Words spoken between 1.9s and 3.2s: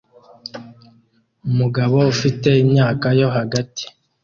ufite imyaka